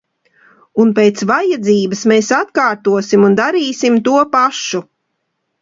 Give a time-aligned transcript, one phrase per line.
[0.83, 4.83] Un pēc vajadzības mēs atkārtosim un darīsim to pašu.